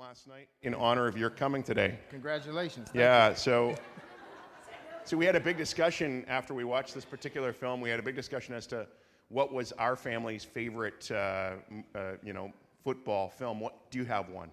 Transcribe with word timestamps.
last 0.00 0.26
night 0.26 0.48
in 0.62 0.72
honor 0.72 1.06
of 1.06 1.18
your 1.18 1.28
coming 1.28 1.62
today. 1.62 1.98
Congratulations. 2.08 2.86
Thank 2.86 3.00
Yeah, 3.00 3.34
so 3.34 3.74
so 5.04 5.14
we 5.14 5.26
had 5.26 5.36
a 5.36 5.40
big 5.40 5.58
discussion 5.58 6.24
after 6.26 6.54
we 6.54 6.64
watched 6.64 6.94
this 6.94 7.04
particular 7.04 7.52
film. 7.52 7.82
We 7.82 7.90
had 7.90 8.00
a 8.00 8.02
big 8.02 8.16
discussion 8.16 8.54
as 8.54 8.66
to 8.68 8.86
what 9.28 9.52
was 9.52 9.72
our 9.72 9.96
family's 9.96 10.42
favorite, 10.42 11.10
uh, 11.10 11.56
uh, 11.94 12.12
you 12.22 12.32
know, 12.32 12.50
football 12.82 13.28
film. 13.28 13.60
What 13.60 13.90
do 13.90 13.98
you 13.98 14.06
have 14.06 14.30
one? 14.30 14.48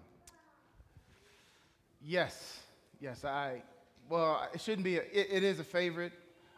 Yes. 2.02 2.60
Yes, 3.00 3.24
I. 3.24 3.62
Well, 4.10 4.46
it 4.52 4.60
shouldn't 4.60 4.84
be. 4.84 4.98
A, 4.98 5.00
it, 5.00 5.28
it 5.30 5.42
is 5.42 5.60
a 5.60 5.64
favorite. 5.64 6.12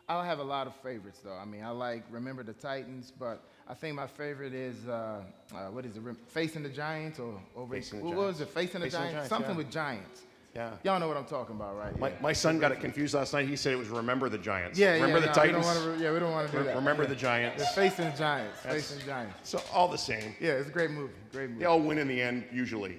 I 0.09 0.27
have 0.27 0.41
a 0.41 0.45
lot 0.45 0.67
of 0.67 0.75
favorites 0.75 1.21
though. 1.23 1.37
I 1.37 1.45
mean, 1.45 1.63
I 1.63 1.71
like 1.71 2.03
Remember 2.11 2.43
the 2.43 2.55
Titans, 2.55 3.13
but 3.17 3.45
I 3.71 3.75
think 3.75 3.95
my 3.95 4.09
favorite 4.09 4.53
is 4.53 4.89
uh, 4.89 5.23
uh, 5.55 5.57
what 5.67 5.87
is 5.87 5.97
it? 5.97 6.03
Facing 6.27 6.65
the 6.65 6.69
Giants 6.69 7.21
or 7.21 7.41
over? 7.55 7.77
Facing 7.77 8.01
the 8.01 8.05
what 8.05 8.17
Giants. 8.17 8.27
was 8.27 8.41
it? 8.41 8.49
Facing 8.49 8.81
the 8.81 8.87
Facing 8.87 8.91
the 8.91 8.91
Giants. 8.91 9.13
Giants, 9.13 9.29
Something 9.29 9.51
yeah. 9.53 9.57
with 9.57 9.71
Giants. 9.71 10.23
Yeah. 10.57 10.71
Y'all 10.83 10.99
know 10.99 11.07
what 11.07 11.17
I'm 11.17 11.25
talking 11.25 11.55
about, 11.55 11.79
right? 11.79 11.97
My, 11.97 12.09
yeah. 12.09 12.15
my 12.21 12.33
son 12.33 12.59
got 12.59 12.73
it 12.73 12.81
confused 12.81 13.15
last 13.15 13.33
night. 13.33 13.47
He 13.47 13.55
said 13.55 13.73
it 13.73 13.77
was 13.77 13.89
Remember 13.89 14.29
the 14.29 14.39
Giants. 14.39 14.77
Yeah, 14.77 14.95
Remember 14.95 15.19
yeah, 15.19 15.21
the 15.21 15.27
no, 15.27 15.33
Titans. 15.33 15.67
We 15.69 15.73
don't 15.73 15.87
wanna, 15.87 16.03
yeah, 16.03 16.13
we 16.13 16.19
don't 16.19 16.33
want 16.33 16.51
to 16.51 16.59
do 16.59 16.65
that. 16.65 16.75
Remember 16.75 17.05
yeah. 17.05 17.09
the 17.11 17.15
Giants. 17.15 17.63
The 17.63 17.81
Facing 17.81 18.05
the 18.07 18.17
Giants. 18.17 18.63
That's- 18.65 18.83
Facing 18.83 18.99
the 18.99 19.05
Giants. 19.05 19.49
So 19.49 19.63
all 19.73 19.87
the 19.87 19.99
same. 19.99 20.35
Yeah, 20.41 20.53
it's 20.55 20.69
a 20.69 20.73
great 20.73 20.91
movie. 20.91 21.13
Great 21.31 21.51
movie. 21.51 21.61
They 21.61 21.67
all 21.67 21.81
win 21.81 21.99
in 21.99 22.09
the 22.09 22.21
end, 22.21 22.47
usually. 22.53 22.99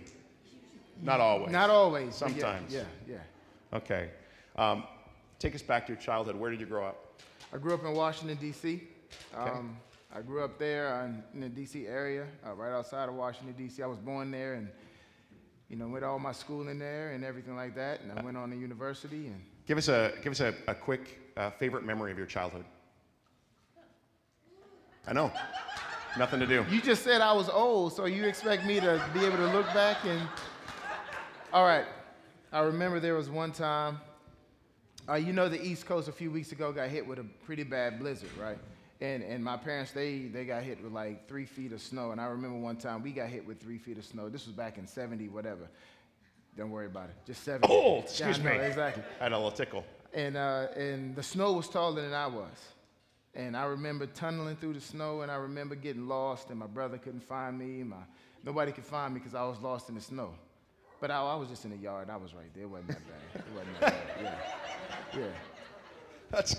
Not 1.02 1.20
always. 1.20 1.52
Not 1.52 1.70
always. 1.70 2.16
Sometimes. 2.16 2.74
Yeah, 2.74 2.84
yeah. 3.06 3.18
Okay. 3.74 4.10
Um, 4.56 4.86
take 5.38 5.54
us 5.54 5.62
back 5.62 5.86
to 5.88 5.92
your 5.92 6.02
childhood. 6.02 6.38
Where 6.38 6.50
did 6.50 6.62
you 6.62 6.66
grow 6.66 6.86
up? 6.86 7.22
I 7.54 7.58
grew 7.58 7.74
up 7.74 7.84
in 7.84 7.92
Washington, 7.92 8.38
D.C. 8.38 8.84
Um, 9.36 9.76
I 10.14 10.22
grew 10.22 10.44
up 10.44 10.60
there 10.60 10.94
uh, 10.94 11.08
in, 11.34 11.40
the 11.40 11.48
D.C. 11.48 11.88
area, 11.88 12.28
uh, 12.46 12.54
right 12.54 12.72
outside 12.72 13.08
of 13.08 13.16
Washington, 13.16 13.56
D.C. 13.58 13.82
I 13.82 13.88
was 13.88 13.98
born 13.98 14.30
there 14.30 14.56
and, 14.56 14.68
you 15.70 15.78
know, 15.78 15.88
went 15.88 16.04
all 16.04 16.20
my 16.20 16.34
schooling 16.34 16.80
there 16.80 17.12
and 17.12 17.24
everything 17.24 17.56
like 17.56 17.76
that. 17.76 18.02
And 18.02 18.12
I 18.12 18.22
went 18.22 18.36
on 18.36 18.50
to 18.50 18.58
university. 18.58 19.28
And 19.28 19.42
Give 19.66 19.78
us 19.78 19.88
a 19.88 20.12
give 20.22 20.32
us 20.32 20.42
a, 20.42 20.54
a 20.68 20.76
quick 20.76 21.20
uh, 21.38 21.52
favorite 21.52 21.86
memory 21.86 22.12
of 22.12 22.18
your 22.18 22.28
childhood. 22.28 22.66
I 25.08 25.14
know. 25.14 25.32
Nothing 26.18 26.42
to 26.42 26.46
do. 26.46 26.66
you 26.70 26.82
just 26.82 27.04
said 27.04 27.22
I 27.22 27.32
was 27.32 27.48
old, 27.48 27.94
so 27.94 28.04
you 28.04 28.26
expect 28.26 28.66
me 28.66 28.82
to 28.82 29.02
be 29.14 29.24
able 29.24 29.38
to 29.38 29.48
look 29.48 29.66
back 29.68 30.04
and. 30.06 30.22
All 31.54 31.66
right. 31.66 31.86
I 32.52 32.60
remember 32.60 33.00
there 33.00 33.16
was 33.16 33.30
one 33.30 33.54
time, 33.54 34.00
uh, 35.08 35.14
you 35.14 35.32
know, 35.32 35.48
the 35.48 35.62
East 35.62 35.86
Coast 35.86 36.10
a 36.10 36.12
few 36.12 36.30
weeks 36.30 36.52
ago 36.52 36.74
got 36.74 36.90
hit 36.90 37.08
with 37.08 37.20
a 37.20 37.26
pretty 37.46 37.64
bad 37.64 37.98
blizzard, 37.98 38.30
right? 38.38 38.58
And, 39.02 39.24
and 39.24 39.44
my 39.44 39.58
parents, 39.58 39.92
they, 39.92 40.20
they 40.32 40.46
got 40.46 40.62
hit 40.64 40.82
with 40.84 40.92
like 40.94 41.28
three 41.28 41.46
feet 41.46 41.74
of 41.74 41.82
snow. 41.82 42.12
And 42.12 42.22
I 42.22 42.26
remember 42.26 42.60
one 42.60 42.76
time 42.78 43.02
we 43.02 43.12
got 43.12 43.30
hit 43.30 43.46
with 43.46 43.60
three 43.60 43.80
feet 43.80 43.98
of 43.98 44.06
snow. 44.06 44.30
This 44.30 44.46
was 44.46 44.56
back 44.56 44.78
in 44.78 44.86
70, 44.86 45.28
whatever. 45.30 45.68
Don't 46.56 46.70
worry 46.70 46.86
about 46.86 47.10
it. 47.10 47.16
Just 47.26 47.44
70. 47.44 47.68
Cold. 47.68 47.96
Yeah, 47.96 48.28
I 48.28 48.30
Excuse 48.30 48.40
know, 48.40 48.52
me. 48.52 48.58
Exactly 48.60 49.04
I 49.20 49.24
had 49.24 49.32
a 49.32 49.36
little 49.38 49.52
tickle. 49.52 49.84
and 50.14 50.38
uh, 50.38 50.68
and 50.76 51.16
the 51.16 51.24
snow 51.24 51.54
was 51.54 51.68
taller 51.68 52.02
than 52.02 52.14
I 52.14 52.28
was. 52.28 52.52
And 53.34 53.56
I 53.56 53.64
remember 53.64 54.06
tunneling 54.06 54.58
through 54.58 54.74
the 54.74 54.82
snow, 54.82 55.22
and 55.22 55.32
I 55.32 55.36
remember 55.36 55.74
getting 55.76 56.08
lost, 56.10 56.50
and 56.50 56.60
my 56.60 56.68
brother 56.68 56.98
couldn't 56.98 57.24
find 57.24 57.58
me. 57.58 57.82
My 57.84 57.96
nobody 58.44 58.74
could 58.74 58.84
find 58.86 59.14
me 59.14 59.20
because 59.22 59.34
I 59.34 59.44
was 59.46 59.58
lost 59.62 59.88
in 59.88 59.96
the 59.96 60.02
snow. 60.02 60.34
But 61.00 61.10
I, 61.12 61.22
I 61.24 61.36
was 61.36 61.48
just 61.48 61.64
in 61.64 61.72
the 61.72 61.78
yard. 61.78 62.10
I 62.10 62.18
was 62.18 62.34
right 62.36 62.54
there. 62.54 62.64
It 62.64 62.70
wasn't 62.70 62.90
that 62.90 63.00
bad. 63.08 63.44
It 63.48 63.54
wasn't 63.56 63.80
that 63.80 63.94
bad. 64.20 64.38
Yeah, 65.14 65.20
yeah. 65.22 65.26
That's 66.30 66.56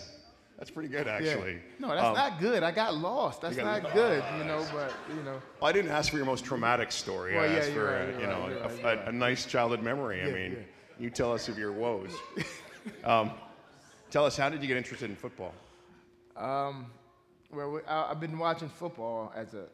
that's 0.63 0.71
pretty 0.71 0.89
good 0.89 1.07
yeah. 1.07 1.15
actually. 1.15 1.59
No, 1.81 1.89
that's 1.89 2.05
Um, 2.05 2.15
not 2.15 2.39
good. 2.39 2.63
I 2.63 2.71
got 2.71 2.95
lost. 2.95 3.41
That's 3.41 3.57
got- 3.57 3.83
not 3.83 3.93
good, 3.93 4.23
you 4.39 4.45
know. 4.45 4.65
But 4.73 4.95
you 5.09 5.21
know, 5.25 5.43
Well, 5.61 5.69
I 5.69 5.73
didn't 5.73 5.91
ask 5.91 6.09
for 6.09 6.19
your 6.19 6.25
most 6.25 6.45
traumatic 6.45 6.93
story. 6.93 7.35
Well, 7.35 7.43
I 7.43 7.55
asked 7.55 7.73
for 7.73 7.87
right, 7.87 8.15
a, 8.15 8.21
you 8.21 8.27
know 8.29 8.45
a, 8.45 8.61
right, 8.61 8.81
a- 8.81 8.85
right. 8.85 9.09
a 9.09 9.11
nice 9.11 9.45
childhood 9.45 9.83
memory. 9.83 10.23
I 10.23 10.27
mean, 10.31 10.53
yeah. 10.53 10.59
you 11.01 11.11
tell 11.11 11.33
us 11.33 11.49
of 11.49 11.59
your 11.59 11.73
woes. 11.73 12.15
um, 13.05 13.33
tell 14.13 14.25
us 14.25 14.37
how 14.37 14.49
did 14.51 14.63
you 14.63 14.69
get 14.69 14.77
interested 14.77 15.11
in 15.11 15.17
football? 15.17 15.53
Um, 16.37 16.93
well, 17.51 17.73
we, 17.73 17.81
I, 17.89 18.13
I've 18.13 18.21
been 18.21 18.39
watching 18.39 18.69
football 18.69 19.33
as 19.35 19.55
a 19.55 19.65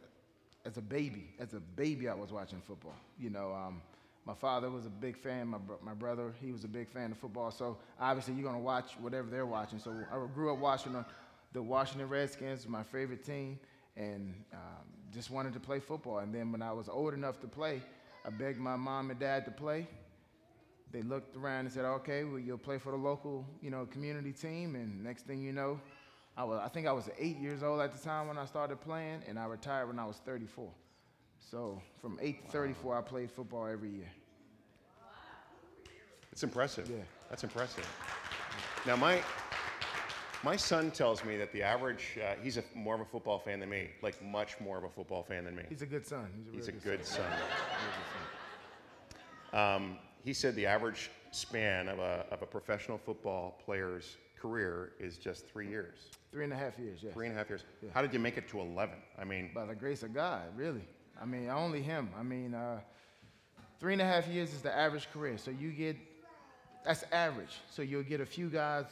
as 0.64 0.78
a 0.78 0.82
baby. 0.82 1.28
As 1.38 1.52
a 1.52 1.60
baby, 1.60 2.08
I 2.08 2.14
was 2.14 2.32
watching 2.32 2.62
football. 2.66 2.96
You 3.20 3.28
know, 3.28 3.52
um, 3.52 3.82
my 4.28 4.34
father 4.34 4.70
was 4.70 4.86
a 4.86 4.90
big 4.90 5.16
fan. 5.16 5.48
My 5.48 5.58
bro- 5.58 5.80
my 5.82 5.94
brother, 5.94 6.32
he 6.40 6.52
was 6.52 6.62
a 6.62 6.68
big 6.68 6.88
fan 6.88 7.10
of 7.10 7.18
football. 7.18 7.50
So 7.50 7.78
obviously, 7.98 8.34
you're 8.34 8.44
gonna 8.44 8.62
watch 8.62 8.92
whatever 9.00 9.28
they're 9.30 9.46
watching. 9.46 9.80
So 9.80 9.90
I 10.12 10.34
grew 10.34 10.52
up 10.52 10.58
watching 10.60 10.92
the, 10.92 11.62
Washington 11.62 12.08
Redskins, 12.08 12.68
my 12.68 12.84
favorite 12.84 13.24
team, 13.24 13.58
and 13.96 14.34
um, 14.52 14.84
just 15.12 15.30
wanted 15.30 15.54
to 15.54 15.60
play 15.60 15.80
football. 15.80 16.18
And 16.18 16.32
then 16.32 16.52
when 16.52 16.62
I 16.62 16.72
was 16.72 16.88
old 16.88 17.14
enough 17.14 17.40
to 17.40 17.48
play, 17.48 17.82
I 18.24 18.30
begged 18.30 18.60
my 18.60 18.76
mom 18.76 19.10
and 19.10 19.18
dad 19.18 19.44
to 19.46 19.50
play 19.50 19.88
they 20.90 21.02
looked 21.02 21.36
around 21.36 21.66
and 21.66 21.72
said, 21.72 21.84
"Okay, 21.84 22.24
well, 22.24 22.38
you'll 22.38 22.58
play 22.58 22.78
for 22.78 22.92
the 22.92 22.98
local, 22.98 23.46
you 23.60 23.70
know, 23.70 23.86
community 23.86 24.32
team." 24.32 24.74
And 24.74 25.02
next 25.02 25.26
thing 25.26 25.42
you 25.42 25.52
know, 25.52 25.80
I 26.36 26.44
was, 26.44 26.60
I 26.64 26.68
think 26.68 26.86
I 26.86 26.92
was 26.92 27.10
eight 27.18 27.38
years 27.38 27.62
old 27.62 27.80
at 27.80 27.92
the 27.92 27.98
time 27.98 28.28
when 28.28 28.38
I 28.38 28.44
started 28.46 28.80
playing, 28.80 29.22
and 29.28 29.38
I 29.38 29.44
retired 29.46 29.88
when 29.88 29.98
I 29.98 30.06
was 30.06 30.16
34. 30.18 30.70
So 31.50 31.80
from 32.00 32.18
eight 32.20 32.46
to 32.46 32.52
34, 32.52 32.98
I 32.98 33.00
played 33.02 33.30
football 33.30 33.66
every 33.66 33.90
year. 33.90 34.10
It's 36.38 36.44
impressive. 36.44 36.88
Yeah. 36.88 36.98
That's 37.30 37.42
impressive. 37.42 37.84
Now, 38.86 38.94
my 38.94 39.20
my 40.44 40.54
son 40.54 40.92
tells 40.92 41.24
me 41.24 41.36
that 41.36 41.52
the 41.52 41.64
average 41.64 42.16
uh, 42.22 42.34
he's 42.40 42.58
a, 42.58 42.62
more 42.76 42.94
of 42.94 43.00
a 43.00 43.04
football 43.04 43.40
fan 43.40 43.58
than 43.58 43.68
me, 43.68 43.88
like 44.02 44.22
much 44.22 44.60
more 44.60 44.78
of 44.78 44.84
a 44.84 44.88
football 44.88 45.24
fan 45.24 45.42
than 45.42 45.56
me. 45.56 45.64
He's 45.68 45.82
a 45.82 45.86
good 45.86 46.06
son. 46.06 46.28
He's 46.36 46.46
a, 46.46 46.56
He's 46.56 46.68
a 46.68 46.72
real 46.72 46.80
good 46.96 47.04
son. 47.04 47.26
Son. 49.50 49.74
Um, 49.74 49.98
he 50.24 50.32
said 50.32 50.54
the 50.54 50.64
average 50.64 51.10
span 51.32 51.88
of 51.88 51.98
a, 51.98 52.24
of 52.30 52.42
a 52.42 52.46
professional 52.46 52.98
football 52.98 53.60
player's 53.64 54.16
career 54.40 54.92
is 55.00 55.18
just 55.18 55.44
three 55.48 55.66
years, 55.68 55.98
Three 56.30 56.44
and 56.44 56.52
a 56.52 56.56
half 56.56 56.78
years, 56.78 57.00
yes. 57.02 57.12
three 57.14 57.26
and 57.26 57.34
a 57.34 57.38
half 57.38 57.48
years. 57.48 57.64
How 57.92 58.00
did 58.00 58.12
you 58.12 58.20
make 58.20 58.36
it 58.38 58.48
to 58.50 58.60
11? 58.60 58.94
I 59.18 59.24
mean, 59.24 59.50
By 59.52 59.66
the 59.66 59.74
grace 59.74 60.04
of 60.04 60.14
God, 60.14 60.42
really. 60.56 60.84
I 61.20 61.24
mean, 61.24 61.48
only 61.50 61.82
Him. 61.82 62.10
I 62.16 62.22
mean, 62.22 62.54
uh, 62.54 62.78
three 63.80 63.92
and 63.92 64.02
a 64.02 64.04
half 64.04 64.28
years 64.28 64.52
is 64.52 64.62
the 64.62 64.72
average 64.72 65.10
career. 65.12 65.36
So 65.36 65.50
you 65.50 65.72
get, 65.72 65.96
that's 66.84 67.04
average. 67.12 67.60
So 67.70 67.82
you'll 67.82 68.02
get 68.02 68.20
a 68.20 68.26
few 68.26 68.48
guys 68.48 68.84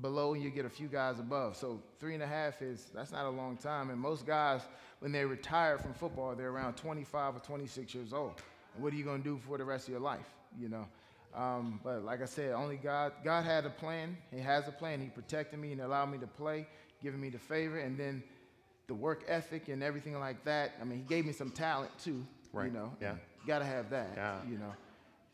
below 0.00 0.34
and 0.34 0.42
you 0.42 0.50
get 0.50 0.64
a 0.64 0.70
few 0.70 0.88
guys 0.88 1.18
above. 1.18 1.56
So 1.56 1.80
three 2.00 2.14
and 2.14 2.22
a 2.22 2.26
half 2.26 2.62
is, 2.62 2.90
that's 2.94 3.12
not 3.12 3.26
a 3.26 3.30
long 3.30 3.56
time. 3.56 3.90
And 3.90 3.98
most 3.98 4.26
guys, 4.26 4.62
when 5.00 5.12
they 5.12 5.24
retire 5.24 5.78
from 5.78 5.92
football, 5.94 6.34
they're 6.34 6.50
around 6.50 6.74
25 6.74 7.36
or 7.36 7.38
26 7.40 7.94
years 7.94 8.12
old. 8.12 8.40
And 8.74 8.82
what 8.82 8.92
are 8.92 8.96
you 8.96 9.04
going 9.04 9.22
to 9.22 9.28
do 9.28 9.40
for 9.46 9.58
the 9.58 9.64
rest 9.64 9.86
of 9.88 9.92
your 9.92 10.00
life, 10.00 10.26
you 10.58 10.68
know? 10.68 10.86
Um, 11.34 11.80
but 11.82 12.04
like 12.04 12.20
I 12.22 12.26
said, 12.26 12.52
only 12.52 12.76
God, 12.76 13.12
God 13.24 13.44
had 13.44 13.64
a 13.64 13.70
plan. 13.70 14.16
He 14.30 14.40
has 14.40 14.68
a 14.68 14.72
plan. 14.72 15.00
He 15.00 15.06
protected 15.08 15.58
me 15.58 15.72
and 15.72 15.80
allowed 15.80 16.10
me 16.10 16.18
to 16.18 16.26
play, 16.26 16.66
giving 17.02 17.20
me 17.20 17.30
the 17.30 17.38
favor. 17.38 17.78
And 17.78 17.98
then 17.98 18.22
the 18.86 18.94
work 18.94 19.24
ethic 19.28 19.68
and 19.68 19.82
everything 19.82 20.18
like 20.18 20.44
that. 20.44 20.72
I 20.80 20.84
mean, 20.84 20.98
he 20.98 21.04
gave 21.04 21.24
me 21.24 21.32
some 21.32 21.50
talent 21.50 21.90
too. 22.02 22.26
Right, 22.52 22.66
You 22.66 22.72
know, 22.72 22.92
yeah. 23.00 23.14
Gotta 23.46 23.64
have 23.64 23.88
that. 23.90 24.10
Yeah. 24.14 24.36
You 24.48 24.58
know, 24.58 24.72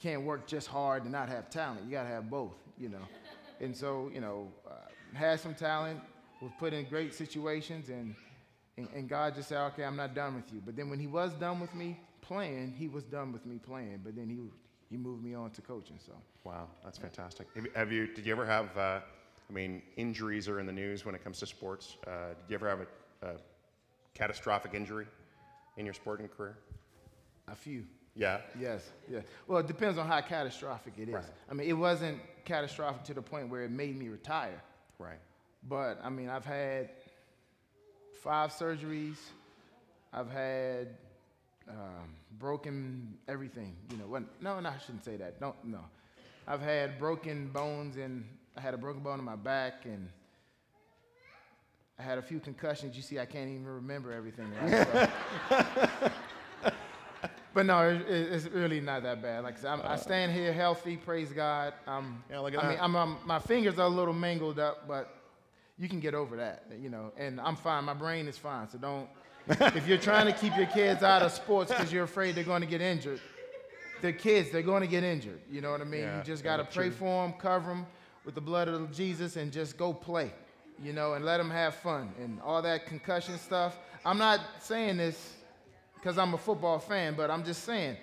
can't 0.00 0.22
work 0.22 0.46
just 0.46 0.68
hard 0.68 1.02
and 1.02 1.12
not 1.12 1.28
have 1.28 1.50
talent. 1.50 1.80
You 1.84 1.90
gotta 1.90 2.08
have 2.08 2.30
both. 2.30 2.54
You 2.78 2.88
know, 2.90 3.02
and 3.60 3.76
so 3.76 4.10
you 4.12 4.20
know, 4.20 4.48
uh, 4.66 4.72
had 5.14 5.40
some 5.40 5.54
talent, 5.54 6.00
was 6.40 6.52
put 6.58 6.72
in 6.72 6.84
great 6.86 7.14
situations, 7.14 7.88
and, 7.88 8.14
and 8.76 8.88
and 8.94 9.08
God 9.08 9.34
just 9.34 9.48
said, 9.48 9.58
okay, 9.72 9.84
I'm 9.84 9.96
not 9.96 10.14
done 10.14 10.34
with 10.34 10.52
you. 10.52 10.62
But 10.64 10.76
then 10.76 10.88
when 10.90 10.98
He 10.98 11.06
was 11.06 11.32
done 11.34 11.60
with 11.60 11.74
me 11.74 11.98
playing, 12.20 12.74
He 12.76 12.88
was 12.88 13.04
done 13.04 13.32
with 13.32 13.44
me 13.46 13.58
playing. 13.58 14.00
But 14.04 14.14
then 14.16 14.28
He 14.28 14.38
He 14.90 14.96
moved 14.96 15.24
me 15.24 15.34
on 15.34 15.50
to 15.50 15.62
coaching. 15.62 15.98
So. 16.04 16.12
wow, 16.44 16.68
that's 16.84 16.98
fantastic. 16.98 17.48
Have 17.54 17.64
you, 17.64 17.72
have 17.74 17.92
you 17.92 18.06
did 18.06 18.24
you 18.26 18.32
ever 18.32 18.46
have? 18.46 18.76
Uh, 18.76 19.00
I 19.50 19.52
mean, 19.54 19.80
injuries 19.96 20.46
are 20.46 20.60
in 20.60 20.66
the 20.66 20.72
news 20.72 21.06
when 21.06 21.14
it 21.14 21.24
comes 21.24 21.38
to 21.38 21.46
sports. 21.46 21.96
Uh, 22.06 22.28
did 22.28 22.50
you 22.50 22.54
ever 22.54 22.68
have 22.68 22.80
a, 22.80 23.26
a 23.28 23.36
catastrophic 24.14 24.74
injury 24.74 25.06
in 25.78 25.86
your 25.86 25.94
sporting 25.94 26.28
career? 26.28 26.58
A 27.50 27.54
few. 27.54 27.84
Yeah. 28.18 28.40
Yes, 28.60 28.90
yeah. 29.10 29.20
Well, 29.46 29.60
it 29.60 29.68
depends 29.68 29.96
on 29.96 30.08
how 30.08 30.20
catastrophic 30.20 30.94
it 30.98 31.08
is. 31.08 31.14
Right. 31.14 31.24
I 31.48 31.54
mean, 31.54 31.68
it 31.68 31.72
wasn't 31.74 32.18
catastrophic 32.44 33.04
to 33.04 33.14
the 33.14 33.22
point 33.22 33.48
where 33.48 33.62
it 33.62 33.70
made 33.70 33.96
me 33.96 34.08
retire. 34.08 34.60
Right. 34.98 35.20
But 35.68 36.00
I 36.02 36.10
mean, 36.10 36.28
I've 36.28 36.44
had 36.44 36.90
five 38.20 38.50
surgeries. 38.50 39.18
I've 40.12 40.30
had 40.30 40.88
um, 41.68 42.14
broken 42.40 43.14
everything. 43.28 43.76
You 43.92 43.98
know? 43.98 44.24
No, 44.40 44.58
no, 44.58 44.68
I 44.68 44.78
shouldn't 44.84 45.04
say 45.04 45.16
that. 45.16 45.38
Don't 45.38 45.54
no. 45.64 45.80
I've 46.48 46.62
had 46.62 46.98
broken 46.98 47.48
bones, 47.48 47.98
and 47.98 48.24
I 48.56 48.60
had 48.60 48.74
a 48.74 48.78
broken 48.78 49.02
bone 49.02 49.20
in 49.20 49.24
my 49.24 49.36
back, 49.36 49.84
and 49.84 50.08
I 51.98 52.02
had 52.02 52.18
a 52.18 52.22
few 52.22 52.40
concussions. 52.40 52.96
You 52.96 53.02
see, 53.02 53.20
I 53.20 53.26
can't 53.26 53.48
even 53.50 53.66
remember 53.66 54.12
everything. 54.12 54.50
Right? 54.60 55.08
So- 55.50 56.10
but 57.58 57.66
no, 57.66 57.88
it, 57.88 58.02
it- 58.02 58.32
it's 58.34 58.46
really 58.46 58.80
not 58.80 59.02
that 59.02 59.20
bad. 59.20 59.42
Like 59.42 59.58
I 59.58 59.60
said, 59.60 59.70
I'm, 59.72 59.82
I 59.82 59.96
stand 59.96 60.30
here 60.30 60.52
healthy. 60.52 60.96
Praise 60.96 61.32
God. 61.32 61.74
Um, 61.88 62.22
Yeah, 62.30 62.38
look 62.38 62.54
at 62.54 62.62
I 62.62 62.68
mean, 62.68 62.76
that. 62.76 62.84
I'm, 62.84 62.94
um, 62.94 63.18
my 63.26 63.40
fingers 63.40 63.80
are 63.80 63.86
a 63.86 63.88
little 63.88 64.14
mangled 64.14 64.60
up, 64.60 64.86
but 64.86 65.12
you 65.76 65.88
can 65.88 65.98
get 65.98 66.14
over 66.14 66.36
that, 66.36 66.66
you 66.80 66.88
know. 66.88 67.10
And 67.16 67.40
I'm 67.40 67.56
fine. 67.56 67.82
My 67.82 67.94
brain 67.94 68.28
is 68.28 68.38
fine. 68.38 68.68
So 68.68 68.78
don't. 68.78 69.08
if 69.76 69.88
you're 69.88 69.98
trying 69.98 70.26
to 70.26 70.32
keep 70.32 70.56
your 70.56 70.66
kids 70.66 71.02
out 71.02 71.22
of 71.22 71.32
sports 71.32 71.72
because 71.72 71.92
you're 71.92 72.04
afraid 72.04 72.36
they're 72.36 72.44
going 72.44 72.60
to 72.60 72.66
get 72.68 72.80
injured, 72.80 73.20
they're 74.02 74.12
kids. 74.12 74.50
They're 74.50 74.62
going 74.62 74.82
to 74.82 74.86
get 74.88 75.02
injured. 75.02 75.40
You 75.50 75.60
know 75.60 75.72
what 75.72 75.80
I 75.80 75.84
mean? 75.84 76.02
Yeah, 76.02 76.18
you 76.18 76.22
just 76.22 76.44
got 76.44 76.58
to 76.58 76.64
pray 76.64 76.90
true. 76.90 76.96
for 76.98 77.26
them, 77.26 77.32
cover 77.40 77.70
them 77.70 77.86
with 78.24 78.36
the 78.36 78.40
blood 78.40 78.68
of 78.68 78.92
Jesus, 78.92 79.34
and 79.34 79.50
just 79.50 79.76
go 79.76 79.92
play. 79.92 80.30
You 80.80 80.92
know, 80.92 81.14
and 81.14 81.24
let 81.24 81.38
them 81.38 81.50
have 81.50 81.74
fun 81.74 82.12
and 82.22 82.40
all 82.40 82.62
that 82.62 82.86
concussion 82.86 83.36
stuff. 83.36 83.76
I'm 84.06 84.16
not 84.18 84.38
saying 84.60 84.98
this 84.98 85.34
because 85.98 86.18
I'm 86.18 86.34
a 86.34 86.38
football 86.38 86.78
fan, 86.78 87.14
but 87.16 87.30
I'm 87.30 87.44
just 87.44 87.64
saying 87.64 87.96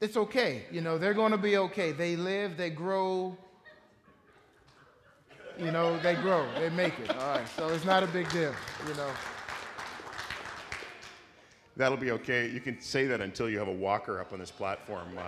it's 0.00 0.16
okay. 0.16 0.64
You 0.70 0.80
know, 0.80 0.98
they're 0.98 1.14
going 1.14 1.32
to 1.32 1.38
be 1.38 1.56
okay. 1.56 1.92
They 1.92 2.16
live, 2.16 2.56
they 2.56 2.70
grow. 2.70 3.36
You 5.58 5.70
know, 5.70 5.98
they 6.00 6.14
grow, 6.16 6.46
they 6.58 6.68
make 6.70 6.98
it. 6.98 7.10
All 7.10 7.36
right, 7.36 7.48
so 7.56 7.68
it's 7.68 7.84
not 7.84 8.02
a 8.02 8.06
big 8.08 8.28
deal. 8.30 8.52
You 8.88 8.94
know. 8.94 9.10
That'll 11.76 11.98
be 11.98 12.10
okay. 12.12 12.48
You 12.48 12.60
can 12.60 12.80
say 12.80 13.06
that 13.06 13.20
until 13.20 13.48
you 13.48 13.58
have 13.58 13.68
a 13.68 13.72
walker 13.72 14.20
up 14.20 14.32
on 14.32 14.38
this 14.38 14.50
platform. 14.50 15.08
Uh, 15.18 15.22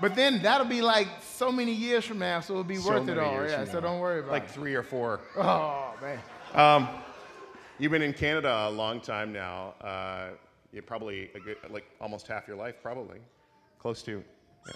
But 0.00 0.14
then 0.14 0.40
that'll 0.42 0.66
be 0.66 0.80
like 0.80 1.08
so 1.22 1.52
many 1.52 1.72
years 1.72 2.04
from 2.04 2.18
now, 2.18 2.40
so 2.40 2.54
it'll 2.54 2.64
be 2.64 2.76
so 2.76 2.90
worth 2.90 3.08
it 3.08 3.18
all. 3.18 3.34
Yeah, 3.44 3.64
so 3.64 3.80
don't 3.80 4.00
worry 4.00 4.20
about 4.20 4.30
it. 4.30 4.32
Like 4.32 4.48
three 4.48 4.74
or 4.74 4.82
four. 4.82 5.20
Oh 5.36 5.94
man. 6.00 6.18
Um, 6.54 6.88
you've 7.80 7.92
been 7.92 8.02
in 8.02 8.12
Canada 8.12 8.68
a 8.68 8.70
long 8.70 9.00
time 9.00 9.32
now. 9.32 9.74
Uh, 9.80 10.28
you 10.72 10.82
probably 10.82 11.30
good, 11.44 11.56
like 11.70 11.84
almost 12.00 12.28
half 12.28 12.46
your 12.46 12.56
life, 12.56 12.76
probably 12.82 13.18
close 13.78 14.02
to. 14.02 14.22
yeah. 14.66 14.72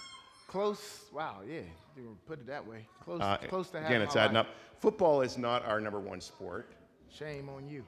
Close. 0.48 1.04
Wow. 1.12 1.40
Yeah. 1.46 1.60
You 1.96 2.16
put 2.26 2.40
it 2.40 2.46
that 2.46 2.66
way. 2.66 2.86
Close. 3.04 3.20
Uh, 3.20 3.36
close 3.48 3.70
to 3.70 3.80
half 3.80 3.88
again, 3.88 4.02
it's 4.02 4.16
adding 4.16 4.36
life. 4.36 4.46
up. 4.46 4.54
Football 4.80 5.20
is 5.22 5.38
not 5.38 5.64
our 5.66 5.80
number 5.80 6.00
one 6.00 6.20
sport. 6.20 6.72
Shame 7.08 7.48
on 7.48 7.68
you. 7.68 7.84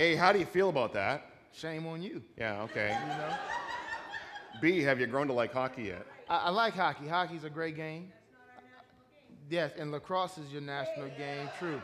A, 0.00 0.14
how 0.16 0.32
do 0.32 0.38
you 0.38 0.46
feel 0.46 0.68
about 0.68 0.92
that? 0.94 1.30
Shame 1.52 1.86
on 1.86 2.02
you. 2.02 2.22
Yeah, 2.36 2.62
okay. 2.62 2.96
You 3.00 3.08
know. 3.08 3.34
B, 4.60 4.82
have 4.82 4.98
you 5.00 5.06
grown 5.06 5.26
to 5.28 5.32
like 5.32 5.52
hockey 5.52 5.84
yet? 5.84 6.06
I, 6.28 6.36
I 6.36 6.50
like 6.50 6.74
hockey. 6.74 7.06
Hockey's 7.06 7.44
a 7.44 7.50
great 7.50 7.76
game. 7.76 8.12
Yes, 9.50 9.72
and 9.78 9.90
lacrosse 9.92 10.38
is 10.38 10.52
your 10.52 10.60
national 10.62 11.08
game. 11.10 11.48
True. 11.58 11.80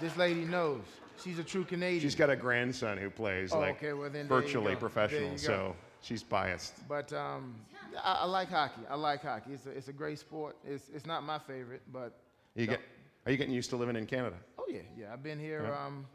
This 0.00 0.16
lady 0.16 0.44
knows. 0.44 0.82
She's 1.22 1.38
a 1.38 1.44
true 1.44 1.64
Canadian. 1.64 2.00
She's 2.00 2.14
got 2.14 2.30
a 2.30 2.36
grandson 2.36 2.98
who 2.98 3.10
plays 3.10 3.52
Oh, 3.52 3.60
like 3.60 3.76
okay, 3.76 3.92
well, 3.92 4.10
virtually 4.26 4.74
professional, 4.76 5.20
There 5.20 5.32
you 5.32 5.38
go. 5.38 5.44
so 5.46 5.76
she's 6.00 6.22
biased. 6.22 6.86
But 6.88 7.12
um, 7.12 7.54
I, 8.02 8.20
I 8.22 8.24
like 8.26 8.48
hockey. 8.50 8.82
I 8.90 8.96
like 8.96 9.22
hockey. 9.22 9.52
It's 9.52 9.66
a, 9.66 9.70
it's 9.70 9.88
a 9.88 9.92
great 9.92 10.18
sport. 10.18 10.56
It's, 10.64 10.88
it's 10.94 11.06
not 11.06 11.22
my 11.22 11.38
favorite, 11.38 11.82
but 11.92 12.18
You 12.54 12.66
get, 12.66 12.80
are 13.26 13.32
you 13.32 13.38
getting 13.38 13.54
used 13.54 13.70
to 13.70 13.76
living 13.76 13.96
in 13.96 14.06
Canada? 14.06 14.36
oh 14.58 14.64
yeah, 14.68 14.80
yeah. 14.96 15.12
I've 15.12 15.22
been 15.22 15.38
here 15.38 15.62
Yeah. 15.68 15.86
um, 15.86 16.06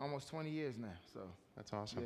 almost 0.00 0.28
20 0.28 0.50
years 0.50 0.74
now. 0.78 0.88
So 1.12 1.20
That's 1.56 1.72
awesome. 1.72 2.04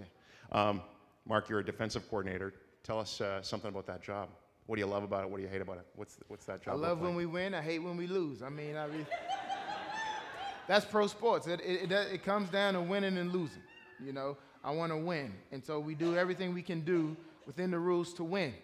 Um, 0.51 0.83
Mark, 1.27 1.49
you're 1.49 1.61
a 1.61 1.65
defensive 1.65 2.09
coordinator. 2.11 2.53
Tell 2.83 2.99
us 2.99 3.21
uh, 3.21 3.43
something 3.43 3.69
about 3.69 3.87
that 3.87 4.03
job. 4.03 4.29
What 4.67 4.77
do 4.77 4.81
you 4.81 4.87
love 4.87 5.03
about 5.05 5.25
it? 5.25 5.31
What 5.31 5.37
do 5.37 5.43
you 5.45 5.49
hate 5.49 5.61
about 5.61 5.77
it? 5.77 5.87
What's, 5.95 6.19
what's 6.29 6.47
that 6.47 6.63
job 6.63 6.75
I 6.75 6.77
love 6.77 7.01
when 7.01 7.15
we 7.15 7.27
win. 7.27 7.55
I 7.55 7.61
hate 7.63 7.79
when 7.81 7.97
we 7.97 8.07
lose. 8.07 8.43
I 8.43 8.49
mean, 8.49 8.77
I 8.77 8.87
mean, 8.89 9.07
that's 10.69 10.85
pro 10.85 11.07
sports. 11.07 11.47
It, 11.47 11.61
it, 11.61 11.91
it, 11.91 12.15
it 12.15 12.25
comes 12.25 12.49
down 12.51 12.75
to 12.75 12.81
winning 12.81 13.19
and 13.19 13.33
losing. 13.33 13.63
You 14.05 14.13
know, 14.13 14.37
I 14.65 14.71
want 14.73 14.93
to 14.93 14.97
win, 14.97 15.33
and 15.51 15.65
so 15.65 15.79
we 15.79 15.95
do 15.95 16.17
everything 16.17 16.55
we 16.55 16.63
can 16.63 16.81
do 16.81 17.17
within 17.47 17.71
the 17.71 17.79
rules 17.79 18.15
to 18.15 18.25
win. 18.25 18.55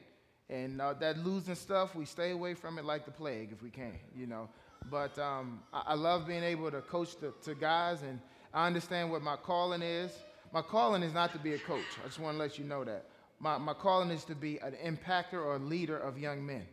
And 0.51 0.81
uh, 0.81 0.95
that 0.95 1.19
losing 1.19 1.55
stuff, 1.55 1.95
we 1.95 2.07
stay 2.07 2.31
away 2.31 2.55
from 2.55 2.79
it 2.79 2.85
like 2.85 3.05
the 3.05 3.11
plague 3.11 3.51
if 3.53 3.63
we 3.63 3.71
can. 3.71 3.95
You 4.17 4.27
know, 4.27 4.49
but 4.91 5.19
um, 5.19 5.61
I, 5.73 5.83
I 5.89 5.95
love 5.95 6.27
being 6.27 6.43
able 6.43 6.71
to 6.71 6.81
coach 6.81 7.19
the, 7.21 7.33
to 7.43 7.55
guys, 7.55 8.03
and 8.03 8.19
I 8.53 8.67
understand 8.67 9.11
what 9.11 9.23
my 9.23 9.37
calling 9.37 9.83
is. 9.83 10.13
My 10.53 10.63
calling 10.63 11.03
is 11.03 11.13
not 11.13 11.33
to 11.33 11.39
be 11.39 11.55
a 11.55 11.59
coach. 11.59 11.85
I 12.03 12.07
just 12.07 12.19
want 12.19 12.37
to 12.37 12.39
let 12.39 12.59
you 12.59 12.65
know 12.65 12.85
that. 12.85 13.05
My, 13.39 13.59
my 13.59 13.75
calling 13.75 14.11
is 14.11 14.25
to 14.25 14.35
be 14.35 14.59
an 14.59 14.75
impactor 14.85 15.35
or 15.35 15.57
a 15.57 15.59
leader 15.59 15.99
of 15.99 16.19
young 16.19 16.45
men. 16.45 16.67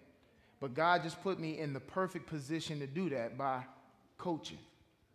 But 0.60 0.74
God 0.74 1.04
just 1.04 1.22
put 1.22 1.40
me 1.40 1.60
in 1.60 1.74
the 1.74 1.80
perfect 1.80 2.28
position 2.28 2.80
to 2.80 2.88
do 2.88 3.10
that 3.10 3.38
by 3.38 3.64
coaching, 4.18 4.58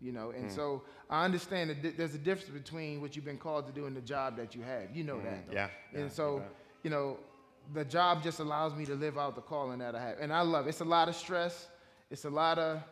you 0.00 0.12
know. 0.12 0.30
And 0.30 0.50
so 0.50 0.82
I 1.08 1.24
understand 1.24 1.70
that 1.70 1.82
th- 1.82 1.96
there's 1.96 2.14
a 2.14 2.18
difference 2.18 2.50
between 2.50 3.00
what 3.00 3.16
you've 3.16 3.24
been 3.24 3.38
called 3.38 3.66
to 3.66 3.72
do 3.72 3.86
and 3.86 3.96
the 3.96 4.00
job 4.00 4.36
that 4.36 4.54
you 4.54 4.62
have. 4.62 4.94
You 4.94 5.04
know 5.04 5.20
that. 5.20 5.48
though. 5.48 5.54
Yeah, 5.54 5.68
yeah, 5.92 6.00
And 6.00 6.12
so, 6.12 6.38
bet. 6.38 6.54
you 6.82 6.90
know, 6.90 7.18
the 7.74 7.84
job 7.84 8.22
just 8.22 8.40
allows 8.40 8.74
me 8.74 8.84
to 8.86 8.94
live 8.94 9.18
out 9.18 9.34
the 9.34 9.40
calling 9.42 9.78
that 9.78 9.94
I 9.94 10.00
have. 10.02 10.18
And 10.20 10.32
I 10.32 10.40
love 10.42 10.66
it. 10.66 10.70
It's 10.70 10.80
a 10.80 10.84
lot 10.84 11.08
of 11.08 11.14
stress. 11.16 11.68
It's 12.10 12.24
a 12.24 12.30
lot 12.30 12.58
of 12.58 12.82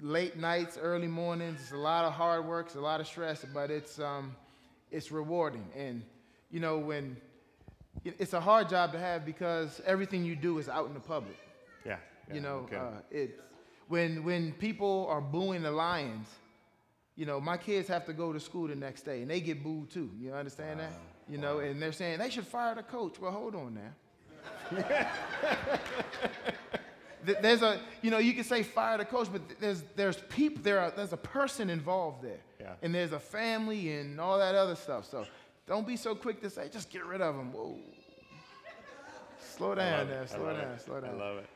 late 0.00 0.36
nights, 0.36 0.78
early 0.80 1.08
mornings. 1.08 1.60
It's 1.60 1.72
a 1.72 1.76
lot 1.76 2.04
of 2.04 2.12
hard 2.12 2.46
work. 2.46 2.66
It's 2.66 2.76
a 2.76 2.80
lot 2.80 3.00
of 3.00 3.06
stress, 3.06 3.44
but 3.52 3.70
it's 3.70 3.98
um, 3.98 4.36
it's 4.90 5.10
rewarding. 5.10 5.66
And 5.76 6.02
you 6.50 6.60
know 6.60 6.78
when 6.78 7.16
it's 8.04 8.34
a 8.34 8.40
hard 8.40 8.68
job 8.68 8.92
to 8.92 8.98
have 8.98 9.24
because 9.24 9.80
everything 9.86 10.24
you 10.24 10.36
do 10.36 10.58
is 10.58 10.68
out 10.68 10.86
in 10.86 10.94
the 10.94 11.00
public. 11.00 11.36
Yeah. 11.84 11.96
yeah, 12.28 12.34
you 12.34 12.40
know, 12.40 12.66
okay. 12.66 12.76
uh, 12.76 12.90
it's 13.10 13.40
when 13.88 14.24
when 14.24 14.52
people 14.52 15.06
are 15.08 15.20
booing 15.20 15.62
the 15.62 15.70
Lions. 15.70 16.28
You 17.18 17.24
know, 17.24 17.40
my 17.40 17.56
kids 17.56 17.88
have 17.88 18.04
to 18.06 18.12
go 18.12 18.30
to 18.34 18.38
school 18.38 18.68
the 18.68 18.74
next 18.76 19.02
day, 19.06 19.22
and 19.22 19.30
they 19.30 19.40
get 19.40 19.62
booed 19.62 19.88
too. 19.90 20.10
You 20.20 20.34
understand 20.34 20.80
that? 20.80 20.92
You 21.28 21.38
know, 21.38 21.60
and 21.60 21.80
they're 21.80 21.92
saying 21.92 22.18
they 22.18 22.28
should 22.28 22.46
fire 22.46 22.74
the 22.74 22.82
coach. 22.82 23.18
Well, 23.18 23.32
hold 23.32 23.54
on 23.54 23.74
now. 23.74 24.84
There's 27.24 27.62
a, 27.62 27.80
you 28.02 28.10
know, 28.12 28.18
you 28.18 28.34
can 28.34 28.44
say 28.44 28.62
fire 28.62 28.98
the 28.98 29.04
coach, 29.04 29.28
but 29.32 29.40
there's 29.58 29.82
there's 29.96 30.16
people 30.28 30.62
there. 30.62 30.78
Are, 30.78 30.92
there's 30.92 31.12
a 31.12 31.16
person 31.16 31.70
involved 31.70 32.22
there, 32.22 32.38
Yeah. 32.60 32.74
and 32.82 32.94
there's 32.94 33.10
a 33.12 33.18
family 33.18 33.92
and 33.94 34.20
all 34.20 34.38
that 34.38 34.54
other 34.54 34.76
stuff. 34.76 35.06
So 35.10 35.26
don't 35.66 35.86
be 35.86 35.96
so 35.96 36.14
quick 36.14 36.40
to 36.42 36.50
say 36.50 36.68
just 36.68 36.88
get 36.88 37.04
rid 37.04 37.20
of 37.20 37.34
them. 37.36 37.52
Whoa, 37.52 37.78
slow 39.40 39.74
down 39.74 40.08
there, 40.08 40.24
slow 40.28 40.52
down, 40.52 40.78
slow 40.78 41.00
down. 41.00 41.14
I 41.14 41.18
love 41.18 41.38
it. 41.38 41.46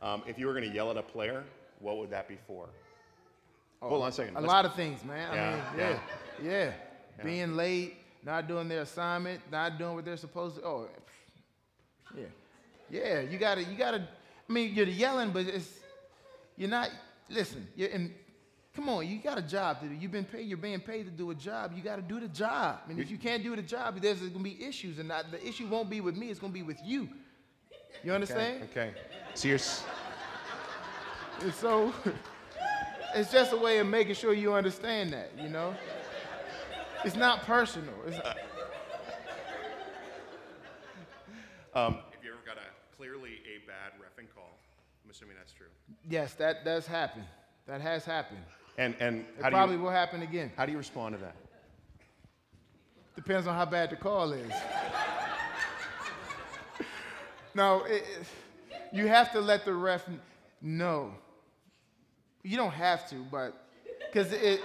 Um, 0.00 0.22
if 0.28 0.38
you 0.38 0.46
were 0.46 0.52
going 0.52 0.68
to 0.68 0.74
yell 0.74 0.90
at 0.92 0.96
a 0.96 1.02
player, 1.02 1.42
what 1.80 1.98
would 1.98 2.10
that 2.10 2.28
be 2.28 2.38
for? 2.46 2.68
Oh, 3.82 3.88
Hold 3.90 4.02
on 4.02 4.08
a 4.08 4.12
second. 4.12 4.36
A 4.36 4.40
Let's- 4.40 4.52
lot 4.52 4.64
of 4.64 4.74
things, 4.74 5.04
man. 5.04 5.32
Yeah, 5.34 5.48
I 5.72 5.76
mean, 5.76 5.86
yeah, 6.44 6.62
yeah, 7.18 7.24
Being 7.24 7.56
late, 7.56 7.96
not 8.24 8.48
doing 8.48 8.68
their 8.68 8.82
assignment, 8.82 9.40
not 9.50 9.78
doing 9.78 9.94
what 9.94 10.04
they're 10.04 10.16
supposed 10.16 10.56
to. 10.56 10.64
Oh, 10.64 10.88
yeah, 12.16 12.24
yeah. 12.90 13.20
You 13.20 13.38
gotta, 13.38 13.62
you 13.64 13.76
gotta. 13.76 14.08
I 14.48 14.52
mean, 14.52 14.74
you're 14.74 14.86
yelling, 14.86 15.30
but 15.30 15.46
it's 15.46 15.70
you're 16.56 16.70
not. 16.70 16.90
Listen, 17.28 17.66
you're 17.76 17.88
in. 17.90 18.14
Come 18.74 18.88
on, 18.90 19.06
you 19.08 19.18
got 19.18 19.38
a 19.38 19.42
job 19.42 19.80
to 19.80 19.86
do. 19.88 19.94
You've 19.94 20.12
been 20.12 20.24
paid. 20.26 20.46
You're 20.46 20.58
being 20.58 20.80
paid 20.80 21.04
to 21.04 21.10
do 21.10 21.30
a 21.30 21.34
job. 21.34 21.72
You 21.74 21.82
got 21.82 21.96
to 21.96 22.02
do 22.02 22.20
the 22.20 22.28
job. 22.28 22.80
And 22.88 23.00
if 23.00 23.10
you 23.10 23.16
can't 23.16 23.42
do 23.42 23.56
the 23.56 23.62
job, 23.62 23.98
there's 24.00 24.20
gonna 24.20 24.44
be 24.44 24.62
issues, 24.62 24.98
and 24.98 25.08
not, 25.08 25.30
the 25.30 25.44
issue 25.46 25.66
won't 25.66 25.88
be 25.88 26.00
with 26.00 26.16
me. 26.16 26.28
It's 26.30 26.38
gonna 26.38 26.52
be 26.52 26.62
with 26.62 26.78
you. 26.84 27.08
You 28.04 28.12
understand? 28.12 28.64
Okay. 28.70 28.92
So 29.34 29.48
you're. 29.48 29.58
And 31.42 31.52
so 31.54 31.92
it's 33.14 33.30
just 33.30 33.52
a 33.52 33.56
way 33.56 33.78
of 33.78 33.86
making 33.86 34.14
sure 34.14 34.32
you 34.32 34.54
understand 34.54 35.12
that, 35.12 35.30
you 35.38 35.48
know? 35.48 35.74
It's 37.04 37.16
not 37.16 37.42
personal. 37.44 37.94
It's, 38.06 38.18
Um, 41.74 41.96
have 42.14 42.24
you 42.24 42.30
ever 42.30 42.40
got 42.46 42.56
a 42.56 42.96
clearly 42.96 43.32
a 43.44 43.58
bad 43.66 43.92
refing 44.00 44.34
call? 44.34 44.56
I'm 45.04 45.10
assuming 45.10 45.36
that's 45.36 45.52
true. 45.52 45.66
yes, 46.08 46.32
that 46.34 46.64
does 46.64 46.86
happen. 46.86 47.22
That 47.66 47.82
has 47.82 48.06
happened. 48.06 48.40
And 48.78 48.94
and 48.98 49.26
It 49.38 49.42
how 49.42 49.50
do 49.50 49.56
probably 49.56 49.76
you 49.76 49.82
will 49.82 49.90
happen 49.90 50.22
again. 50.22 50.50
how 50.56 50.64
do 50.64 50.72
you 50.72 50.78
respond 50.78 51.16
to 51.16 51.20
that? 51.20 51.36
Depends 53.14 53.46
on 53.46 53.54
how 53.54 53.66
bad 53.66 53.90
the 53.90 53.96
call 53.96 54.32
is. 54.32 54.50
no, 57.54 57.84
it- 57.84 58.04
you 58.90 59.06
have 59.08 59.30
to 59.32 59.40
let 59.40 59.66
the 59.66 59.74
ref 59.74 60.06
know. 60.62 61.12
You 62.46 62.56
don't 62.56 62.72
have 62.72 63.08
to, 63.10 63.16
but 63.30 63.54
because 64.12 64.32
it. 64.32 64.60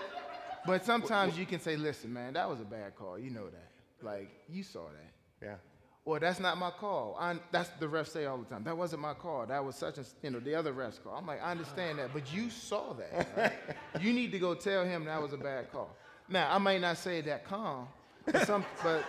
But 0.68 0.86
sometimes 0.86 1.38
you 1.38 1.48
can 1.48 1.60
say, 1.60 1.76
"Listen, 1.76 2.14
man, 2.14 2.34
that 2.34 2.48
was 2.48 2.60
a 2.60 2.66
bad 2.66 2.96
call. 2.96 3.18
You 3.18 3.32
know 3.32 3.50
that. 3.50 3.72
Like 4.06 4.30
you 4.48 4.62
saw 4.62 4.84
that." 4.84 5.46
Yeah. 5.46 5.56
Or 6.04 6.20
that's 6.20 6.40
not 6.40 6.58
my 6.58 6.72
call. 6.72 7.16
I, 7.20 7.36
that's 7.52 7.70
the 7.80 7.86
refs 7.86 8.08
say 8.08 8.26
all 8.26 8.38
the 8.38 8.46
time. 8.46 8.64
That 8.64 8.76
wasn't 8.76 9.02
my 9.02 9.14
call. 9.14 9.46
That 9.46 9.64
was 9.64 9.76
such 9.76 10.00
a, 10.00 10.06
you 10.24 10.32
know, 10.32 10.40
the 10.40 10.56
other 10.56 10.74
refs 10.74 11.02
call. 11.02 11.16
I'm 11.16 11.28
like, 11.28 11.42
I 11.44 11.52
understand 11.52 12.00
that, 12.00 12.12
but 12.12 12.34
you 12.34 12.50
saw 12.50 12.94
that. 12.94 13.38
right? 13.38 13.54
you 14.02 14.12
need 14.12 14.32
to 14.32 14.40
go 14.40 14.56
tell 14.56 14.84
him 14.84 15.06
that 15.06 15.22
was 15.22 15.34
a 15.34 15.38
bad 15.38 15.72
call. 15.72 15.96
Now, 16.28 16.52
I 16.52 16.58
might 16.58 16.82
not 16.82 16.98
say 16.98 17.22
that 17.22 17.46
calm, 17.46 17.88
but, 18.26 18.48
some, 18.48 18.66
but, 18.84 19.04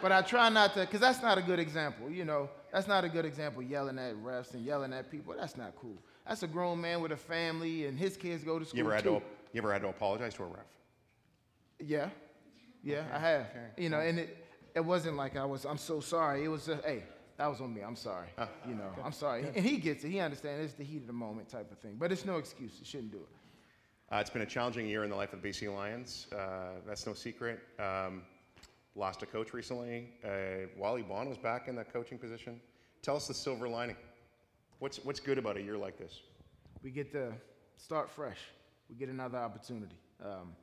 but 0.00 0.12
I 0.12 0.22
try 0.22 0.48
not 0.50 0.74
to, 0.74 0.80
because 0.80 1.00
that's 1.00 1.20
not 1.20 1.36
a 1.36 1.42
good 1.42 1.58
example. 1.58 2.08
You 2.08 2.24
know, 2.24 2.48
that's 2.72 2.86
not 2.86 3.02
a 3.02 3.08
good 3.08 3.24
example. 3.24 3.60
Yelling 3.60 3.98
at 3.98 4.14
refs 4.22 4.54
and 4.54 4.64
yelling 4.64 4.92
at 4.92 5.10
people. 5.10 5.34
That's 5.36 5.56
not 5.56 5.74
cool. 5.80 5.98
That's 6.28 6.42
a 6.42 6.46
grown 6.46 6.80
man 6.80 7.00
with 7.00 7.12
a 7.12 7.16
family, 7.16 7.86
and 7.86 7.98
his 7.98 8.16
kids 8.16 8.44
go 8.44 8.58
to 8.58 8.64
school 8.64 8.78
You 8.78 8.84
ever 8.84 8.94
had 8.94 9.04
too. 9.04 9.20
to 9.20 9.22
you 9.54 9.58
ever 9.62 9.72
had 9.72 9.80
to 9.82 9.88
apologize 9.88 10.34
to 10.34 10.42
a 10.42 10.46
ref? 10.46 10.58
Yeah, 11.80 12.10
yeah, 12.82 13.04
I 13.12 13.18
have. 13.18 13.46
You 13.78 13.88
know, 13.88 14.00
and 14.00 14.18
it 14.18 14.44
it 14.74 14.84
wasn't 14.84 15.16
like 15.16 15.36
I 15.36 15.44
was. 15.44 15.64
I'm 15.64 15.78
so 15.78 16.00
sorry. 16.00 16.44
It 16.44 16.48
was 16.48 16.66
just, 16.66 16.84
hey, 16.84 17.04
that 17.38 17.46
was 17.46 17.60
on 17.60 17.72
me. 17.72 17.80
I'm 17.82 17.96
sorry. 17.96 18.28
you 18.68 18.74
know, 18.74 18.90
I'm 19.02 19.12
sorry. 19.12 19.46
And 19.54 19.64
he 19.64 19.78
gets 19.78 20.04
it. 20.04 20.10
He 20.10 20.20
understands. 20.20 20.64
It's 20.66 20.74
the 20.74 20.84
heat 20.84 20.98
of 21.02 21.06
the 21.06 21.12
moment 21.12 21.48
type 21.48 21.70
of 21.72 21.78
thing. 21.78 21.96
But 21.98 22.12
it's 22.12 22.24
no 22.26 22.36
excuse. 22.36 22.72
You 22.78 22.84
shouldn't 22.84 23.10
do 23.12 23.18
it. 23.18 23.28
Uh, 24.14 24.18
it's 24.18 24.30
been 24.30 24.42
a 24.42 24.46
challenging 24.46 24.86
year 24.88 25.04
in 25.04 25.10
the 25.10 25.16
life 25.16 25.32
of 25.32 25.40
the 25.42 25.48
BC 25.48 25.72
Lions. 25.74 26.26
Uh, 26.32 26.80
that's 26.86 27.06
no 27.06 27.14
secret. 27.14 27.60
Um, 27.78 28.22
lost 28.94 29.22
a 29.22 29.26
coach 29.26 29.52
recently. 29.54 30.10
Uh, 30.24 30.66
Wally 30.78 31.02
Buono 31.02 31.28
was 31.28 31.38
back 31.38 31.68
in 31.68 31.76
the 31.76 31.84
coaching 31.84 32.18
position. 32.18 32.60
Tell 33.02 33.16
us 33.16 33.28
the 33.28 33.34
silver 33.34 33.68
lining. 33.68 33.96
What's, 34.78 34.98
what's 35.04 35.20
good 35.20 35.38
about 35.38 35.56
a 35.56 35.62
year 35.62 35.76
like 35.76 35.98
this? 35.98 36.20
we 36.82 36.90
get 36.90 37.12
to 37.12 37.32
start 37.76 38.10
fresh. 38.10 38.38
We 38.88 38.96
get 38.96 39.08
another 39.08 39.38
opportunity. 39.38 39.96
Um, 40.24 40.54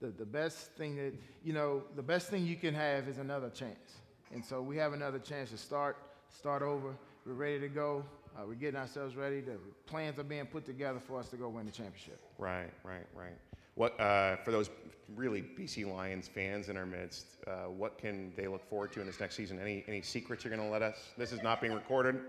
the, 0.00 0.08
the 0.08 0.26
best 0.26 0.72
thing 0.72 0.96
that, 0.96 1.14
you 1.42 1.52
know, 1.52 1.82
the 1.94 2.02
best 2.02 2.28
thing 2.28 2.46
you 2.46 2.56
can 2.56 2.74
have 2.74 3.08
is 3.08 3.18
another 3.18 3.50
chance. 3.50 3.96
And 4.32 4.44
so 4.44 4.60
we 4.60 4.76
have 4.76 4.92
another 4.92 5.18
chance 5.18 5.50
to 5.50 5.56
start, 5.56 5.96
start 6.28 6.62
over. 6.62 6.94
We're 7.24 7.34
ready 7.34 7.60
to 7.60 7.68
go. 7.68 8.04
Uh, 8.36 8.42
we're 8.46 8.54
getting 8.54 8.78
ourselves 8.78 9.16
ready. 9.16 9.40
The 9.40 9.58
plans 9.86 10.18
are 10.18 10.24
being 10.24 10.46
put 10.46 10.66
together 10.66 11.00
for 11.00 11.18
us 11.18 11.28
to 11.30 11.36
go 11.36 11.48
win 11.48 11.66
the 11.66 11.72
championship. 11.72 12.20
Right, 12.38 12.70
right, 12.84 13.06
right. 13.14 13.32
What, 13.74 13.98
uh, 14.00 14.36
for 14.36 14.52
those 14.52 14.70
really 15.14 15.42
BC 15.42 15.90
Lions 15.90 16.28
fans 16.28 16.68
in 16.68 16.76
our 16.76 16.86
midst, 16.86 17.26
uh, 17.46 17.70
what 17.70 17.98
can 17.98 18.32
they 18.36 18.48
look 18.48 18.68
forward 18.68 18.92
to 18.92 19.00
in 19.00 19.06
this 19.06 19.20
next 19.20 19.36
season? 19.36 19.58
Any, 19.60 19.84
any 19.86 20.02
secrets 20.02 20.44
you're 20.44 20.54
going 20.54 20.66
to 20.66 20.72
let 20.72 20.82
us? 20.82 20.96
This 21.16 21.32
is 21.32 21.42
not 21.42 21.60
being 21.60 21.72
recorded. 21.72 22.20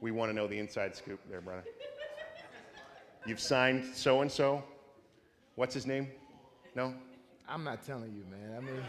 We 0.00 0.10
want 0.10 0.30
to 0.30 0.34
know 0.34 0.46
the 0.46 0.58
inside 0.58 0.96
scoop 0.96 1.20
there, 1.28 1.40
brother. 1.40 1.64
You've 3.26 3.40
signed 3.40 3.84
so 3.94 4.22
and 4.22 4.32
so. 4.32 4.64
What's 5.56 5.74
his 5.74 5.86
name? 5.86 6.08
No? 6.74 6.94
I'm 7.46 7.64
not 7.64 7.84
telling 7.84 8.14
you, 8.14 8.24
man. 8.30 8.56
I 8.56 8.60
mean, 8.60 8.80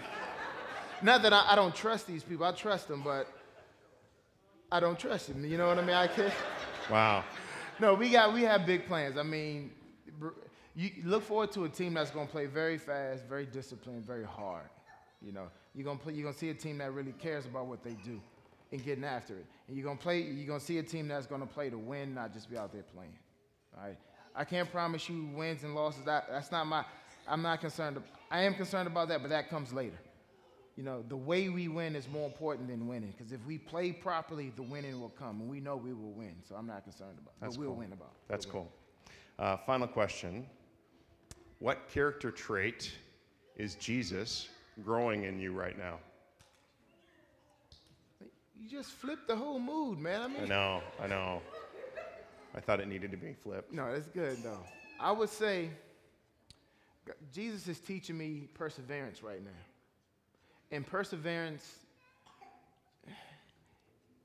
not 1.01 1.21
that 1.23 1.33
I, 1.33 1.47
I 1.49 1.55
don't 1.55 1.75
trust 1.75 2.07
these 2.07 2.23
people. 2.23 2.45
I 2.45 2.53
trust 2.53 2.87
them, 2.87 3.01
but 3.03 3.27
I 4.71 4.79
don't 4.79 4.97
trust 4.97 5.27
them. 5.27 5.43
You 5.43 5.57
know 5.57 5.67
what 5.67 5.79
I 5.79 5.81
mean? 5.81 5.95
I 5.95 6.07
can't. 6.07 6.33
Wow. 6.89 7.25
No, 7.79 7.93
we 7.95 8.09
got 8.09 8.33
we 8.33 8.43
have 8.43 8.65
big 8.65 8.85
plans. 8.85 9.17
I 9.17 9.23
mean, 9.23 9.71
you 10.75 10.91
look 11.03 11.23
forward 11.23 11.51
to 11.53 11.65
a 11.65 11.69
team 11.69 11.95
that's 11.95 12.11
going 12.11 12.27
to 12.27 12.31
play 12.31 12.45
very 12.45 12.77
fast, 12.77 13.25
very 13.25 13.45
disciplined, 13.45 14.05
very 14.05 14.25
hard. 14.25 14.69
You 15.21 15.33
know, 15.33 15.47
you're 15.75 15.85
gonna 15.85 15.99
play. 15.99 16.13
You're 16.13 16.23
gonna 16.23 16.37
see 16.37 16.49
a 16.49 16.53
team 16.53 16.77
that 16.77 16.93
really 16.93 17.13
cares 17.13 17.45
about 17.45 17.65
what 17.65 17.83
they 17.83 17.97
do 18.05 18.21
and 18.71 18.83
getting 18.83 19.03
after 19.03 19.35
it. 19.35 19.45
And 19.67 19.77
you're 19.77 19.85
gonna 19.85 19.97
play. 19.97 20.21
You're 20.21 20.47
gonna 20.47 20.59
see 20.59 20.77
a 20.77 20.83
team 20.83 21.07
that's 21.07 21.27
gonna 21.27 21.45
play 21.45 21.69
to 21.69 21.77
win, 21.77 22.13
not 22.13 22.33
just 22.33 22.49
be 22.49 22.57
out 22.57 22.71
there 22.71 22.83
playing. 22.83 23.17
All 23.77 23.85
right. 23.87 23.97
I 24.35 24.45
can't 24.45 24.71
promise 24.71 25.09
you 25.09 25.29
wins 25.33 25.63
and 25.63 25.75
losses. 25.75 26.05
That 26.05 26.27
that's 26.29 26.51
not 26.51 26.65
my. 26.67 26.85
I'm 27.27 27.41
not 27.41 27.61
concerned. 27.61 28.01
I 28.29 28.41
am 28.41 28.55
concerned 28.55 28.87
about 28.87 29.09
that, 29.09 29.21
but 29.21 29.29
that 29.29 29.49
comes 29.49 29.73
later. 29.73 29.97
You 30.77 30.83
know, 30.83 31.03
the 31.07 31.17
way 31.17 31.49
we 31.49 31.67
win 31.67 31.95
is 31.95 32.07
more 32.07 32.25
important 32.25 32.69
than 32.69 32.87
winning. 32.87 33.13
Because 33.15 33.33
if 33.33 33.45
we 33.45 33.57
play 33.57 33.91
properly, 33.91 34.53
the 34.55 34.63
winning 34.63 34.99
will 34.99 35.09
come, 35.09 35.41
and 35.41 35.49
we 35.49 35.59
know 35.59 35.75
we 35.75 35.93
will 35.93 36.13
win. 36.13 36.33
So 36.47 36.55
I'm 36.55 36.65
not 36.65 36.83
concerned 36.83 37.17
about. 37.21 37.33
That's 37.41 37.57
but 37.57 37.59
we'll 37.61 37.69
cool. 37.71 37.79
win 37.79 37.91
about. 37.93 38.13
That's 38.27 38.45
We'll 38.45 38.53
cool. 38.53 38.71
Uh, 39.37 39.57
final 39.57 39.87
question. 39.87 40.45
What 41.59 41.89
character 41.89 42.31
trait 42.31 42.91
is 43.57 43.75
Jesus 43.75 44.47
growing 44.83 45.25
in 45.25 45.39
you 45.39 45.51
right 45.51 45.77
now? 45.77 45.99
You 48.61 48.69
just 48.69 48.91
flipped 48.91 49.27
the 49.27 49.35
whole 49.35 49.59
mood, 49.59 49.97
man. 49.97 50.21
I 50.21 50.25
I 50.25 50.27
mean, 50.27 50.49
know, 50.49 50.81
I 51.01 51.07
know. 51.07 51.41
I 52.53 52.59
thought 52.59 52.79
it 52.79 52.87
needed 52.87 53.09
to 53.11 53.17
be 53.17 53.33
flipped. 53.33 53.73
no, 53.73 53.87
it's 53.87 54.07
good 54.07 54.43
though. 54.43 54.63
I 54.99 55.11
would 55.11 55.29
say 55.29 55.71
Jesus 57.33 57.67
is 57.67 57.79
teaching 57.79 58.17
me 58.17 58.49
perseverance 58.53 59.23
right 59.23 59.43
now. 59.43 59.49
And 60.71 60.85
perseverance, 60.85 61.67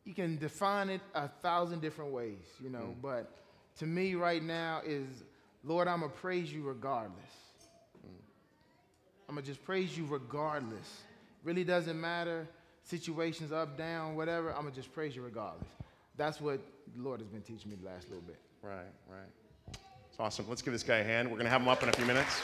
you 0.05 0.12
can 0.12 0.37
define 0.38 0.90
it 0.90 1.00
a 1.14 1.28
thousand 1.28 1.81
different 1.81 2.12
ways, 2.12 2.45
you 2.62 2.69
know, 2.69 2.95
mm. 2.95 3.02
but 3.02 3.33
to 3.78 3.87
me 3.87 4.14
right 4.14 4.43
now 4.43 4.83
is, 4.85 5.25
Lord, 5.64 5.88
I'm 5.88 6.00
going 6.00 6.12
to 6.12 6.19
praise 6.19 6.52
you 6.52 6.62
regardless. 6.62 7.16
Mm. 8.07 8.11
I'm 9.28 9.35
going 9.35 9.45
to 9.45 9.50
just 9.50 9.64
praise 9.64 9.97
you 9.97 10.05
regardless. 10.07 11.02
Really 11.43 11.64
doesn't 11.64 12.00
matter, 12.00 12.47
situations 12.87 13.52
up, 13.52 13.76
down, 13.76 14.16
whatever, 14.16 14.50
I'm 14.55 14.62
going 14.62 14.73
to 14.73 14.76
just 14.76 14.93
praise 14.95 15.14
you 15.14 15.23
regardless. 15.23 15.69
That's 16.16 16.40
what 16.40 16.61
the 16.95 17.02
Lord 17.02 17.21
has 17.21 17.28
been 17.28 17.43
teaching 17.43 17.71
me 17.71 17.76
the 17.76 17.87
last 17.87 18.09
little 18.09 18.23
bit. 18.23 18.38
Right, 18.62 18.76
right. 19.11 19.76
It's 20.09 20.19
awesome. 20.19 20.47
Let's 20.49 20.62
give 20.62 20.73
this 20.73 20.83
guy 20.83 20.99
a 20.99 21.05
hand. 21.05 21.28
We're 21.28 21.35
going 21.35 21.45
to 21.45 21.50
have 21.50 21.61
him 21.61 21.69
up 21.69 21.83
in 21.83 21.88
a 21.88 21.93
few 21.93 22.07
minutes. 22.07 22.40